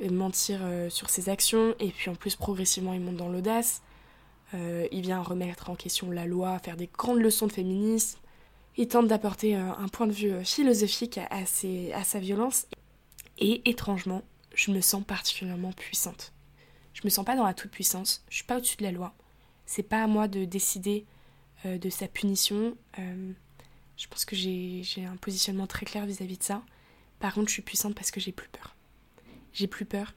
[0.00, 3.82] euh, mentir euh, sur ses actions, et puis en plus progressivement il monte dans l'audace.
[4.52, 8.20] il vient remettre en question la loi, faire des grandes leçons de féminisme.
[8.78, 12.68] Il tente d'apporter un point de vue philosophique à, sa violence.
[13.38, 14.22] Et étrangement,
[14.54, 16.32] je me sens particulièrement puissante.
[16.94, 19.14] Je me sens pas dans la toute puissance, je suis pas au-dessus de la loi.
[19.66, 21.06] C'est pas à moi de décider
[21.64, 22.76] de sa punition.
[22.96, 26.62] Je pense que j'ai un positionnement très clair vis-à-vis de ça.
[27.18, 28.76] Par contre, je suis puissante parce que j'ai plus peur.
[29.52, 30.14] J'ai plus peur.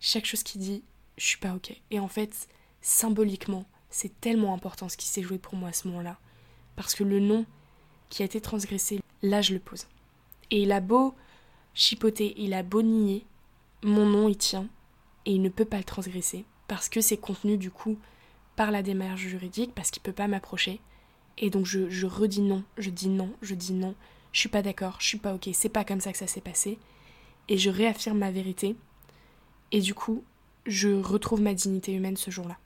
[0.00, 0.82] Chaque chose qu'il dit,
[1.16, 1.80] je suis pas ok.
[1.92, 2.48] Et en fait,
[2.82, 6.18] symboliquement, c'est tellement important ce qui s'est joué pour moi à ce moment-là.
[6.74, 7.46] Parce que le nom
[8.10, 9.86] qui a été transgressé, là, je le pose.
[10.50, 11.14] Et il a beau
[11.72, 13.24] chipoter, il a beau nier,
[13.82, 14.68] mon nom il tient.
[15.26, 16.44] Et il ne peut pas le transgresser.
[16.68, 17.98] Parce que c'est contenu, du coup,
[18.56, 20.80] par la démarche juridique, parce qu'il peut pas m'approcher.
[21.38, 23.94] Et donc je, redis non, je dis non, je dis non,
[24.32, 26.42] je suis pas d'accord, je suis pas ok, c'est pas comme ça que ça s'est
[26.42, 26.78] passé.
[27.48, 28.76] Et je réaffirme ma vérité.
[29.72, 30.22] Et du coup,
[30.66, 32.58] je retrouve ma dignité humaine ce jour-là.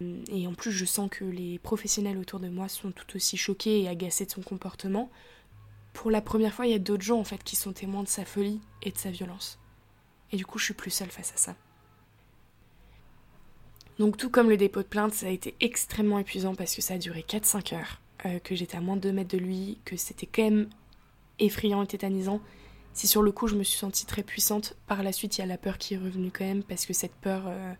[0.00, 3.82] Et en plus, je sens que les professionnels autour de moi sont tout aussi choqués
[3.82, 5.10] et agacés de son comportement.
[5.92, 8.08] Pour la première fois, il y a d'autres gens en fait qui sont témoins de
[8.08, 9.58] sa folie et de sa violence.
[10.30, 11.56] Et du coup, je suis plus seule face à ça.
[13.98, 16.94] Donc tout comme le dépôt de plainte, ça a été extrêmement épuisant parce que ça
[16.94, 19.96] a duré 4-5 heures, euh, que j'étais à moins de 2 mètres de lui, que
[19.96, 20.68] c'était quand même
[21.40, 22.40] effrayant et tétanisant.
[22.92, 25.44] Si sur le coup je me suis sentie très puissante, par la suite il y
[25.44, 27.42] a la peur qui est revenue quand même parce que cette peur...
[27.48, 27.74] Euh,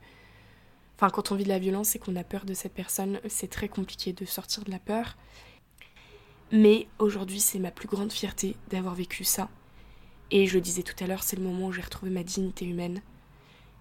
[0.99, 3.49] enfin quand on vit de la violence et qu'on a peur de cette personne, c'est
[3.49, 5.17] très compliqué de sortir de la peur.
[6.51, 9.49] Mais aujourd'hui c'est ma plus grande fierté d'avoir vécu ça.
[10.31, 12.67] Et je le disais tout à l'heure, c'est le moment où j'ai retrouvé ma dignité
[12.67, 13.01] humaine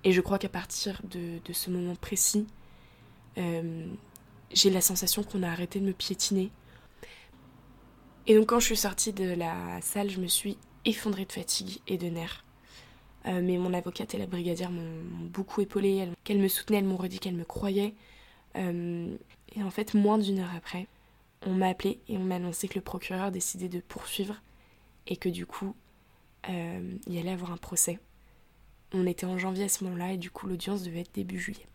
[0.03, 2.47] et je crois qu'à partir de, ce moment précis,
[3.37, 3.85] euh,
[4.53, 6.51] j'ai la sensation qu'on a arrêté de me piétiner.
[8.25, 11.79] Et donc quand je suis sortie de la salle, je me suis effondrée de fatigue
[11.87, 12.45] et de nerfs.
[13.27, 16.97] Euh, mais mon avocate et la brigadière m'ont beaucoup épaulée, qu'elles me soutenaient, elles m'ont
[16.97, 17.93] redit qu'elles me croyaient.
[18.55, 19.15] Euh,
[19.55, 20.87] et en fait, moins d'une heure après,
[21.45, 24.41] on m'a appelé et on m'a annoncé que le procureur décidait de poursuivre
[25.07, 25.75] et que du coup,
[26.47, 27.99] il y allait avoir un procès.
[28.93, 31.67] On était en janvier à ce moment-là et du coup l'audience devait être début juillet.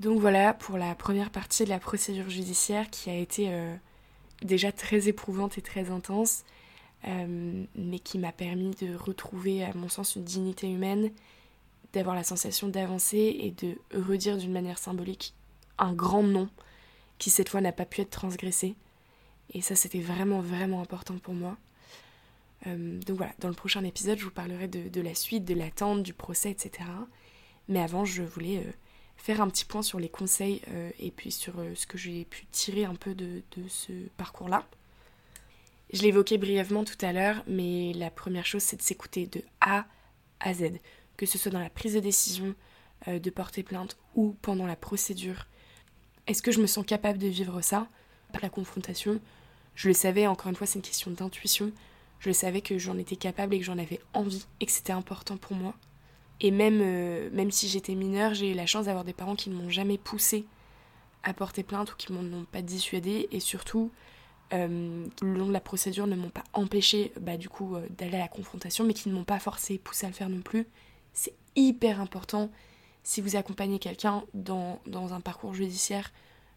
[0.00, 3.74] Donc voilà pour la première partie de la procédure judiciaire qui a été euh,
[4.42, 6.44] déjà très éprouvante et très intense,
[7.06, 11.10] euh, mais qui m'a permis de retrouver à mon sens une dignité humaine,
[11.92, 15.34] d'avoir la sensation d'avancer et de redire d'une manière symbolique
[15.78, 16.48] un grand nom
[17.18, 18.74] qui cette fois n'a pas pu être transgressé.
[19.52, 21.56] Et ça c'était vraiment vraiment important pour moi.
[22.66, 26.02] Euh, donc voilà, dans le prochain épisode je vous parlerai de, la suite, de l'attente,
[26.02, 26.88] du procès, etc.
[27.68, 28.64] Mais avant je voulais
[29.20, 32.24] faire un petit point sur les conseils euh, et puis sur euh, ce que j'ai
[32.24, 34.66] pu tirer un peu de, ce parcours-là.
[35.92, 39.86] Je l'évoquais brièvement tout à l'heure, mais la première chose, c'est de s'écouter de A
[40.38, 40.78] à Z,
[41.16, 42.54] que ce soit dans la prise de décision
[43.08, 45.46] euh, de porter plainte ou pendant la procédure.
[46.26, 47.88] Est-ce que je me sens capable de vivre ça?
[48.40, 49.20] La confrontation,
[49.74, 51.72] je le savais, encore une fois, c'est une question d'intuition.
[52.20, 54.92] Je le savais que j'en étais capable et que j'en avais envie et que c'était
[54.92, 55.74] important pour moi.
[56.40, 59.50] Et même, euh, même si j'étais mineure, j'ai eu la chance d'avoir des parents qui
[59.50, 60.44] ne m'ont jamais poussé
[61.22, 63.28] à porter plainte ou qui m'en ont pas dissuadé.
[63.32, 63.90] Et surtout,
[64.52, 68.16] euh, le long de la procédure, ne m'ont pas empêché bah, du coup euh, d'aller
[68.16, 70.66] à la confrontation, mais qui ne m'ont pas forcé, poussé à le faire non plus.
[71.12, 72.50] C'est hyper important
[73.02, 76.12] si vous accompagnez quelqu'un dans, dans un parcours judiciaire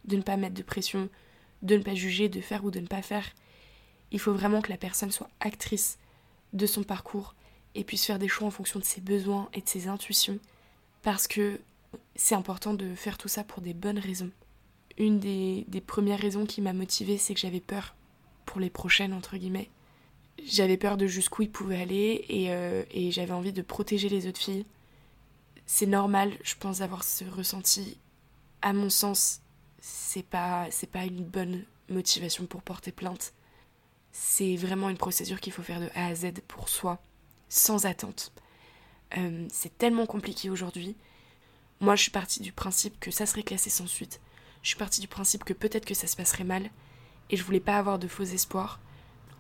[0.05, 1.09] de ne pas mettre de pression,
[1.61, 3.25] de ne pas juger, de faire ou de ne pas faire.
[4.11, 5.97] Il faut vraiment que la personne soit actrice
[6.51, 7.35] de son parcours
[7.75, 10.39] et puisse faire des choix en fonction de ses besoins et de ses intuitions,
[11.01, 11.59] parce que
[12.15, 14.31] c'est important de faire tout ça pour des bonnes raisons.
[14.97, 17.95] Une des, premières raisons qui m'a motivée, c'est que j'avais peur
[18.45, 19.69] pour les prochaines, entre guillemets.
[20.45, 24.27] J'avais peur de jusqu'où il pouvait aller et, euh, et j'avais envie de protéger les
[24.27, 24.65] autres filles.
[25.65, 27.97] C'est normal, je pense, d'avoir ce ressenti.
[28.61, 29.41] À mon sens,
[29.79, 33.33] c'est pas, c'est pas une bonne motivation pour porter plainte.
[34.11, 36.99] C'est vraiment une procédure qu'il faut faire de A à Z pour soi
[37.49, 38.31] sans attente.
[39.17, 40.95] Euh, c'est tellement compliqué aujourd'hui.
[41.79, 44.21] Moi, je suis partie du principe que ça serait classé sans suite.
[44.63, 46.69] Je suis partie du principe que peut-être que ça se passerait mal.
[47.29, 48.79] Et je voulais pas avoir de faux espoirs.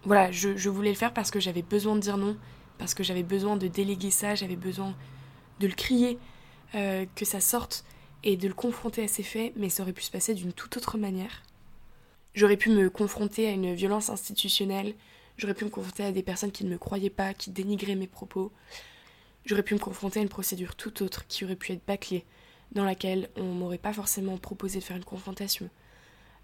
[0.03, 2.37] Voilà, je, voulais le faire parce que j'avais besoin de dire non.
[2.77, 4.35] Parce que j'avais besoin de déléguer ça.
[4.35, 4.95] J'avais besoin
[5.59, 6.19] de le crier.
[6.75, 7.85] Euh, que ça sorte.
[8.23, 9.53] Et de le confronter à ses faits.
[9.55, 11.41] Mais ça aurait pu se passer d'une toute autre manière.
[12.35, 14.95] J'aurais pu me confronter à une violence institutionnelle
[15.37, 18.07] J'aurais pu me confronter à des personnes qui ne me croyaient pas, qui dénigraient mes
[18.07, 18.51] propos.
[19.45, 22.23] J'aurais pu me confronter à une procédure tout autre qui aurait pu être bâclée,
[22.73, 25.69] dans laquelle on m'aurait pas forcément proposé de faire une confrontation.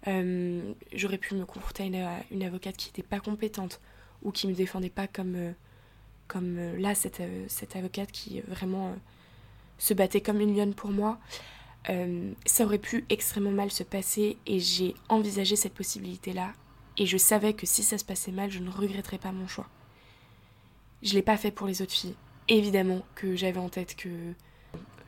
[0.06, 3.80] Euh, j'aurais pu me confronter à une, avocate qui n'était pas compétente
[4.22, 5.52] ou qui me défendait pas comme, euh,
[6.26, 8.94] comme euh, là, cette, cette, avocate qui vraiment
[9.78, 11.18] se battait comme une lionne pour moi.
[12.46, 16.52] ça aurait pu extrêmement mal se passer et j'ai envisagé cette possibilité-là
[16.96, 19.66] et je savais que si ça se passait mal, je ne regretterais pas mon choix.
[21.02, 22.14] Je l'ai pas fait pour les autres filles.
[22.48, 24.34] Évidemment que j'avais en tête que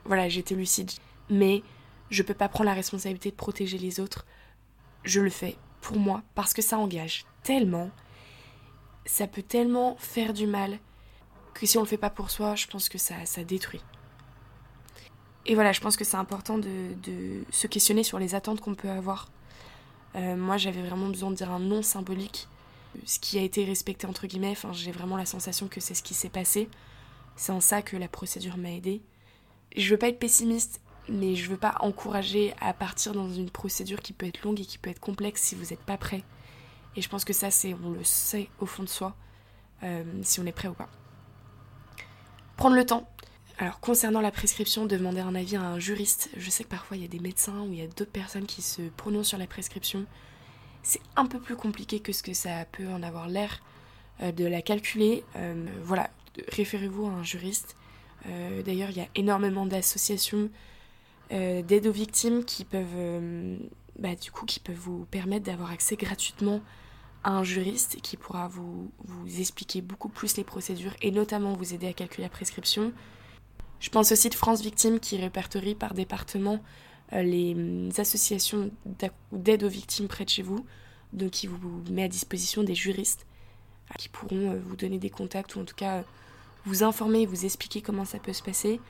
[0.05, 0.91] voilà, j'étais lucide,
[1.31, 1.63] mais
[2.11, 4.27] je peux pas prendre la responsabilité de protéger les autres.
[5.05, 7.91] Je le fais pour moi parce que ça engage tellement,
[9.07, 10.79] ça peut tellement faire du mal
[11.55, 13.83] que si on le fait pas pour soi, je pense que ça, ça détruit.
[15.45, 18.91] Et voilà, je pense que c'est important de, se questionner sur les attentes qu'on peut
[18.91, 19.29] avoir
[20.15, 22.47] euh, moi, j'avais vraiment besoin de dire un non symbolique,
[23.07, 24.55] ce qui a été respecté entre guillemets.
[24.73, 26.69] J'ai vraiment la sensation que c'est ce qui s'est passé.
[27.35, 29.01] C'est en ça que la procédure m'a aidée.
[29.75, 34.01] Je veux pas être pessimiste, mais je veux pas encourager à partir dans une procédure
[34.01, 36.23] qui peut être longue et qui peut être complexe si vous n'êtes pas prêt.
[36.97, 39.17] Et je pense que ça, c'est, on le sait au fond de soi,
[39.83, 40.89] euh, si on est prêt ou pas.
[42.57, 43.09] Prendre le temps,
[43.59, 47.03] alors concernant la prescription, demander un avis à un juriste, je sais que parfois il
[47.03, 49.47] y a des médecins ou il y a d'autres personnes qui se prononcent sur la
[49.47, 50.07] prescription.
[50.83, 53.63] C'est un peu plus compliqué que ce que ça peut en avoir l'air
[54.23, 55.25] euh, de la calculer.
[55.37, 56.11] Euh, voilà,
[56.49, 57.77] référez-vous à un juriste.
[58.65, 60.49] D'ailleurs, il y a énormément d'associations
[61.33, 63.59] d'aide aux victimes qui peuvent,
[63.99, 66.61] bah, du coup, qui peuvent vous permettre d'avoir accès gratuitement
[67.25, 71.73] à un juriste qui pourra vous, vous expliquer beaucoup plus les procédures et notamment vous
[71.73, 72.93] aider à calculer la prescription.
[73.81, 76.61] Je pense aussi de France Victimes qui répertorie par département
[77.13, 78.71] euh, les hum, associations
[79.33, 80.65] d'aide aux victimes près de chez vous,
[81.13, 83.27] donc qui vous met à disposition des juristes
[83.91, 86.05] euh, qui pourront euh, vous donner des contacts ou en tout cas
[86.65, 88.81] vous informer et vous expliquer comment ça peut se passer.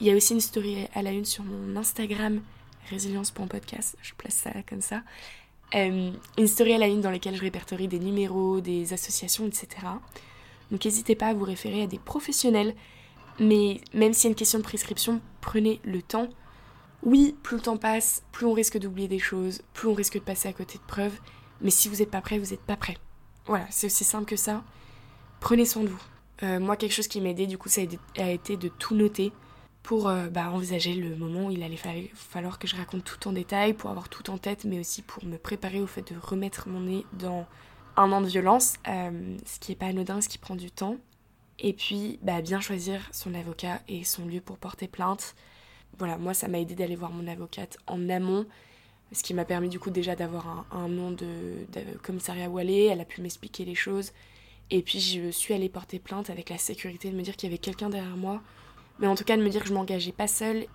[0.00, 2.42] Il y a aussi une story à la une sur mon Instagram,
[2.90, 5.02] résilience.podcast, je place ça comme ça.
[5.72, 9.68] une story à la une dans laquelle je répertorie des numéros, des associations, etc.
[10.70, 12.74] Donc n'hésitez pas à vous référer à des professionnels
[13.38, 16.28] mais même s'il y a une question de prescription, prenez le temps.
[17.02, 20.20] Oui, plus le temps passe, plus on risque d'oublier des choses, plus on risque de
[20.20, 21.18] passer à côté de preuves.
[21.60, 22.96] Mais si vous n'êtes pas prêt, vous n'êtes pas prêt.
[23.46, 24.64] Voilà, c'est aussi simple que ça.
[25.40, 26.02] Prenez soin de vous.
[26.42, 27.82] Euh, moi, quelque chose qui m'a aidé, du coup, ça
[28.18, 29.32] a été de tout noter
[29.86, 31.78] pour euh, bah, envisager le moment où il allait
[32.12, 35.24] falloir que je raconte tout en détail, pour avoir tout en tête, mais aussi pour
[35.24, 37.46] me préparer au fait de remettre mon nez dans
[37.96, 40.96] un an de violence, euh, ce qui n'est pas anodin, ce qui prend du temps.
[41.60, 45.36] Et puis, bah, bien choisir son avocat et son lieu pour porter plainte.
[45.98, 48.44] Voilà, moi, ça m'a aidé d'aller voir mon avocate en amont,
[49.12, 52.86] ce qui m'a permis du coup déjà d'avoir un, nom de, de, commissariat où aller.
[52.86, 54.10] Elle a pu m'expliquer les choses.
[54.68, 57.52] Et puis, je suis allée porter plainte avec la sécurité de me dire qu'il y
[57.52, 58.42] avait quelqu'un derrière moi
[58.98, 60.66] mais en tout cas de me dire que je m'engageais pas seule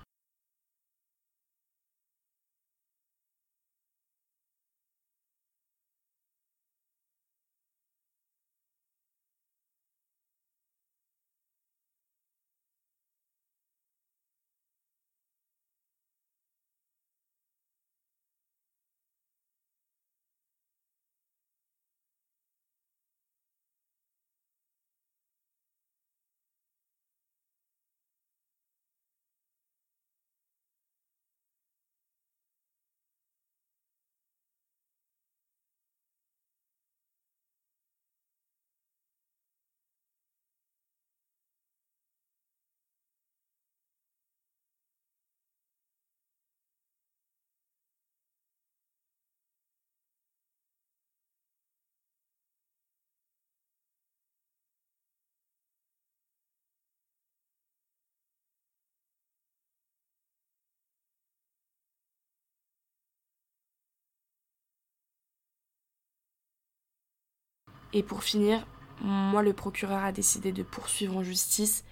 [67.93, 68.65] Et pour finir,
[69.01, 71.83] moi, le procureur a décidé de poursuivre en justice.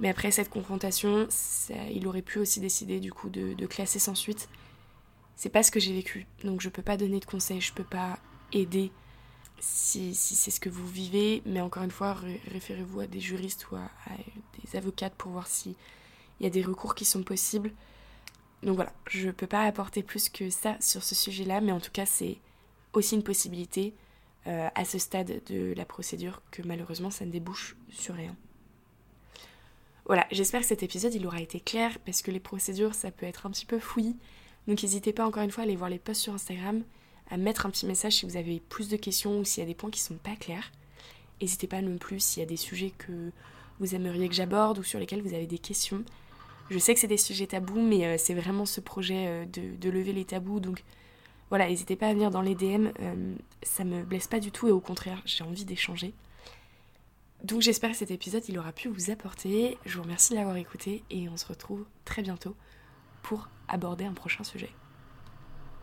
[0.00, 1.28] Mais après cette confrontation,
[1.92, 4.48] il aurait pu aussi décider du coup de, classer sans suite.
[5.36, 7.84] C'est pas ce que j'ai vécu, donc je peux pas donner de conseils, je peux
[7.84, 8.18] pas
[8.52, 8.92] aider
[9.58, 12.16] si, c'est ce que vous vivez, mais encore une fois,
[12.52, 13.90] référez-vous à des juristes ou à,
[14.62, 15.74] des avocates pour voir s'il
[16.40, 17.72] y a des recours qui sont possibles.
[18.62, 21.92] Donc voilà, je peux pas apporter plus que ça sur ce sujet-là, mais en tout
[21.92, 22.38] cas, c'est
[22.92, 23.92] aussi une possibilité.
[24.46, 28.36] Euh, à ce stade de la procédure que malheureusement ça ne débouche sur rien.
[30.04, 33.24] Voilà, j'espère que cet épisode il aura été clair parce que les procédures ça peut
[33.24, 34.16] être un petit peu fouillis.
[34.68, 36.82] Donc n'hésitez pas encore une fois à aller voir les posts sur Instagram,
[37.30, 39.66] à mettre un petit message si vous avez plus de questions ou s'il y a
[39.66, 40.72] des points qui sont pas clairs.
[41.40, 43.30] N'hésitez pas non plus s'il y a des sujets que
[43.80, 46.04] vous aimeriez que j'aborde ou sur lesquels vous avez des questions.
[46.68, 49.74] Je sais que c'est des sujets tabous, mais euh, c'est vraiment ce projet euh, de,
[49.76, 50.84] de, lever les tabous, donc
[51.54, 54.66] voilà, n'hésitez pas à venir dans les DM, euh, ça me blesse pas du tout
[54.66, 56.12] et au contraire, j'ai envie d'échanger.
[57.44, 59.78] Donc j'espère que cet épisode il aura pu vous apporter.
[59.86, 62.56] Je vous remercie de l'avoir écouté et on se retrouve très bientôt
[63.22, 64.70] pour aborder un prochain sujet.